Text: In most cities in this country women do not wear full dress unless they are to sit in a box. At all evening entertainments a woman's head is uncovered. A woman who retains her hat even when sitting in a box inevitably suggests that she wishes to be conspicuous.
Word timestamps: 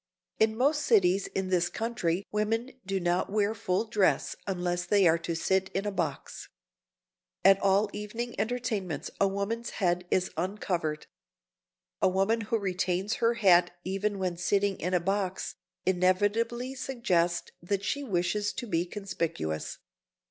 In 0.39 0.57
most 0.57 0.81
cities 0.81 1.27
in 1.27 1.49
this 1.49 1.69
country 1.69 2.25
women 2.31 2.71
do 2.87 2.99
not 2.99 3.31
wear 3.31 3.53
full 3.53 3.85
dress 3.85 4.35
unless 4.47 4.83
they 4.83 5.07
are 5.07 5.19
to 5.19 5.35
sit 5.35 5.69
in 5.75 5.85
a 5.85 5.91
box. 5.91 6.49
At 7.45 7.59
all 7.61 7.87
evening 7.93 8.33
entertainments 8.39 9.11
a 9.21 9.27
woman's 9.27 9.69
head 9.77 10.07
is 10.09 10.31
uncovered. 10.35 11.05
A 12.01 12.09
woman 12.09 12.41
who 12.41 12.57
retains 12.57 13.17
her 13.17 13.35
hat 13.35 13.77
even 13.83 14.17
when 14.17 14.37
sitting 14.37 14.79
in 14.79 14.95
a 14.95 14.99
box 14.99 15.53
inevitably 15.85 16.73
suggests 16.73 17.51
that 17.61 17.85
she 17.85 18.03
wishes 18.03 18.51
to 18.53 18.65
be 18.65 18.87
conspicuous. 18.87 19.77